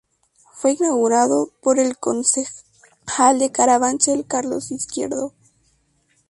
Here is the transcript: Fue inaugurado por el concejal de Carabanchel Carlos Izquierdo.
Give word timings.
Fue 0.53 0.71
inaugurado 0.71 1.51
por 1.61 1.77
el 1.77 1.95
concejal 1.99 3.37
de 3.37 3.51
Carabanchel 3.51 4.25
Carlos 4.25 4.71
Izquierdo. 4.71 5.35